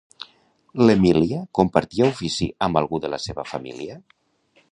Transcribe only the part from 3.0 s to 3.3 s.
de la